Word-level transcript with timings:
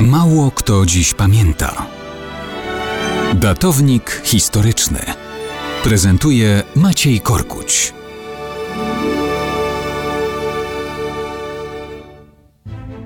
Mało 0.00 0.50
kto 0.50 0.86
dziś 0.86 1.14
pamięta. 1.14 1.86
Datownik 3.34 4.22
historyczny 4.24 4.98
prezentuje 5.84 6.62
Maciej 6.76 7.20
Korkuć. 7.20 7.94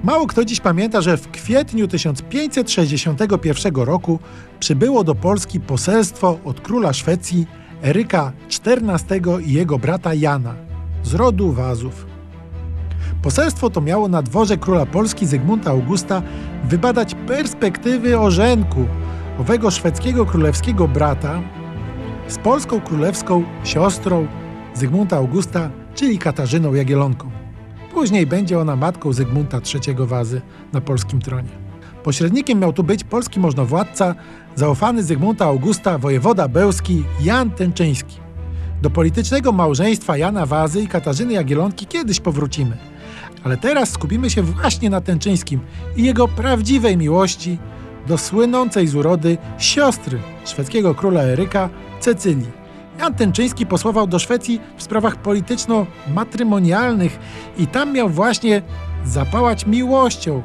Mało 0.05 0.27
kto 0.27 0.45
dziś 0.45 0.61
pamięta, 0.61 1.01
że 1.01 1.17
w 1.17 1.31
kwietniu 1.31 1.89
1561 1.89 3.75
roku 3.75 4.19
przybyło 4.61 5.05
do 5.05 5.15
Polski 5.15 5.61
poselstwo 5.61 6.39
od 6.45 6.61
króla 6.61 6.93
Szwecji 6.93 7.47
Eryka 7.83 8.33
XIV 8.67 9.41
i 9.47 9.53
jego 9.53 9.79
brata 9.79 10.15
Jana 10.15 10.55
z 11.03 11.15
rodu 11.15 11.53
Wazów. 11.53 12.10
Poselstwo 13.23 13.71
to 13.71 13.81
miało 13.81 14.09
na 14.09 14.23
dworze 14.23 14.57
króla 14.57 14.87
Polski 14.87 15.27
Zygmunta 15.27 15.71
Augusta 15.71 16.23
wybadać 16.65 17.15
perspektywy 17.15 18.19
orzenku 18.19 18.87
owego 19.39 19.71
szwedzkiego 19.71 20.27
królewskiego 20.27 20.89
brata 20.89 21.41
z 22.29 22.39
polską 22.39 22.81
królewską 22.81 23.45
siostrą 23.65 24.27
Zygmunta 24.75 25.17
Augusta, 25.17 25.71
czyli 25.95 26.19
Katarzyną 26.19 26.75
Jagielonką. 26.75 27.31
Później 27.95 28.27
będzie 28.27 28.59
ona 28.59 28.77
matką 28.77 29.13
Zygmunta 29.13 29.61
III 29.75 29.97
Wazy 29.99 30.41
na 30.73 30.81
polskim 30.81 31.21
tronie. 31.21 31.49
Pośrednikiem 32.03 32.61
miał 32.61 32.73
tu 32.73 32.85
być 32.85 33.05
polski 33.05 33.41
możnowładca, 33.41 34.15
zaufany 34.55 35.03
Zygmunta 35.03 35.45
Augusta, 35.45 35.99
wojewoda 35.99 36.49
bełski 36.49 37.05
Jan 37.21 37.51
Tęczyński. 37.51 38.17
Do 38.83 38.91
politycznego 38.91 39.53
małżeństwa 39.53 40.17
Jana 40.17 40.47
Wazy 40.47 40.83
i 40.83 40.89
Katarzyny 40.89 41.33
Jagielonki 41.33 41.87
kiedyś 41.87 42.21
powrócimy. 42.21 42.77
Ale 43.45 43.57
teraz 43.57 43.91
skupimy 43.91 44.31
się 44.31 44.43
właśnie 44.43 44.91
na 44.91 45.01
Tęczyńskim 45.01 45.61
i 45.97 46.05
jego 46.05 46.29
prawdziwej 46.29 46.97
miłości 46.97 47.59
do 48.07 48.19
słynącej 48.19 48.87
z 48.87 48.95
urody 48.95 49.39
siostry 49.59 50.19
szwedzkiego 50.45 50.95
króla 50.95 51.23
Eryka, 51.23 51.69
Cecylii. 52.01 52.61
Jan 52.99 53.15
Tęczyński 53.15 53.67
posłował 53.67 54.07
do 54.07 54.19
Szwecji 54.19 54.61
w 54.77 54.83
sprawach 54.83 55.17
polityczno-matrymonialnych 55.17 57.19
i 57.59 57.67
tam 57.67 57.93
miał 57.93 58.09
właśnie 58.09 58.63
zapałać 59.05 59.67
miłością 59.67 60.43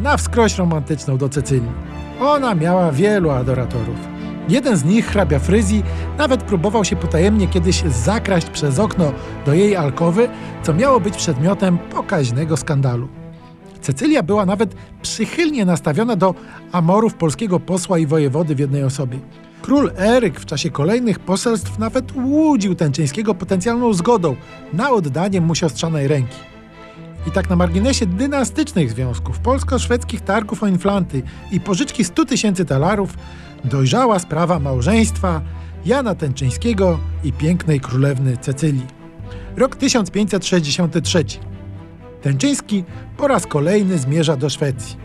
na 0.00 0.16
wskroś 0.16 0.58
romantyczną 0.58 1.18
do 1.18 1.28
Cecylii. 1.28 1.72
Ona 2.20 2.54
miała 2.54 2.92
wielu 2.92 3.30
adoratorów. 3.30 4.11
Jeden 4.48 4.76
z 4.76 4.84
nich, 4.84 5.06
hrabia 5.06 5.38
Fryzji, 5.38 5.82
nawet 6.18 6.42
próbował 6.42 6.84
się 6.84 6.96
potajemnie 6.96 7.48
kiedyś 7.48 7.82
zakraść 7.82 8.50
przez 8.50 8.78
okno 8.78 9.12
do 9.46 9.54
jej 9.54 9.76
alkowy, 9.76 10.28
co 10.62 10.74
miało 10.74 11.00
być 11.00 11.16
przedmiotem 11.16 11.78
pokaźnego 11.78 12.56
skandalu. 12.56 13.08
Cecylia 13.80 14.22
była 14.22 14.46
nawet 14.46 14.74
przychylnie 15.02 15.64
nastawiona 15.64 16.16
do 16.16 16.34
amorów 16.72 17.14
polskiego 17.14 17.60
posła 17.60 17.98
i 17.98 18.06
wojewody 18.06 18.54
w 18.54 18.58
jednej 18.58 18.84
osobie. 18.84 19.18
Król 19.62 19.90
Eryk 19.98 20.40
w 20.40 20.46
czasie 20.46 20.70
kolejnych 20.70 21.18
poselstw 21.18 21.78
nawet 21.78 22.12
łudził 22.16 22.74
Tęczyńskiego 22.74 23.34
potencjalną 23.34 23.92
zgodą 23.92 24.36
na 24.72 24.90
oddanie 24.90 25.40
mu 25.40 25.54
siostrzanej 25.54 26.08
ręki. 26.08 26.51
I 27.26 27.30
tak 27.30 27.50
na 27.50 27.56
marginesie 27.56 28.06
dynastycznych 28.06 28.90
związków, 28.90 29.38
polsko-szwedzkich 29.38 30.20
targów 30.20 30.62
o 30.62 30.66
inflanty 30.66 31.22
i 31.50 31.60
pożyczki 31.60 32.04
100 32.04 32.24
tysięcy 32.24 32.64
talarów 32.64 33.14
dojrzała 33.64 34.18
sprawa 34.18 34.58
małżeństwa 34.58 35.40
Jana 35.84 36.14
Tęczyńskiego 36.14 36.98
i 37.24 37.32
pięknej 37.32 37.80
królewny 37.80 38.36
Cecylii. 38.36 38.86
Rok 39.56 39.76
1563. 39.76 41.24
Tęczyński 42.22 42.84
po 43.16 43.28
raz 43.28 43.46
kolejny 43.46 43.98
zmierza 43.98 44.36
do 44.36 44.50
Szwecji. 44.50 44.96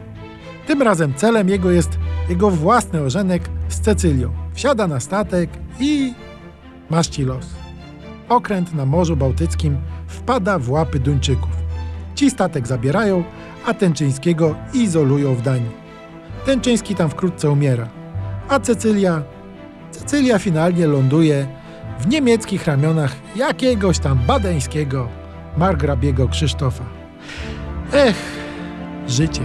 Tym 0.68 0.82
razem 0.82 1.14
celem 1.14 1.50
jego 1.50 1.72
jest 1.72 1.90
jego 2.30 2.50
własny 2.50 3.02
ożenek 3.02 3.50
z 3.70 3.80
Cecylią. 3.80 4.32
Wsiada 4.54 4.88
na 4.88 5.00
statek 5.00 5.50
i 5.80 6.14
maści 6.90 7.24
los. 7.24 7.46
Okręt 8.30 8.74
na 8.74 8.86
Morzu 8.86 9.18
Bałtyckim 9.18 9.78
wpada 10.08 10.60
w 10.60 10.70
łapy 10.70 11.00
Duńczyków. 11.00 11.57
Ci 12.18 12.30
statek 12.30 12.68
zabierają, 12.68 13.24
a 13.66 13.74
Tęczyńskiego 13.74 14.56
izolują 14.74 15.36
w 15.36 15.42
Danii. 15.42 15.72
Tęczyński 16.46 16.96
tam 16.96 17.10
wkrótce 17.10 17.50
umiera, 17.50 17.88
a 18.50 18.60
Cecylia, 18.60 19.22
Cecylia 19.92 20.40
finalnie 20.40 20.88
ląduje 20.88 21.48
w 22.00 22.08
niemieckich 22.08 22.66
ramionach 22.66 23.16
jakiegoś 23.36 24.00
tam 24.00 24.20
badeńskiego 24.28 25.10
margrabiego 25.58 26.28
Krzysztofa. 26.28 26.84
Ech, 27.94 28.16
życie. 29.08 29.42